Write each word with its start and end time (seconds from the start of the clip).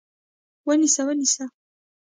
ونیسه! 0.67 1.01
ونیسه! 1.07 1.45